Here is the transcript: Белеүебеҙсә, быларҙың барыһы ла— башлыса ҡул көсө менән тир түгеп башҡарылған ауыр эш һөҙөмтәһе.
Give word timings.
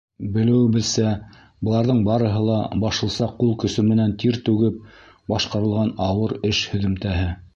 Белеүебеҙсә, 0.35 1.09
быларҙың 1.67 1.99
барыһы 2.07 2.39
ла— 2.47 2.55
башлыса 2.85 3.29
ҡул 3.43 3.53
көсө 3.65 3.85
менән 3.91 4.17
тир 4.23 4.41
түгеп 4.49 4.81
башҡарылған 5.35 5.95
ауыр 6.09 6.37
эш 6.53 6.67
һөҙөмтәһе. 6.73 7.33